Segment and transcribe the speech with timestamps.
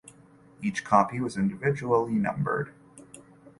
[0.63, 2.73] Each copy was individually numbered.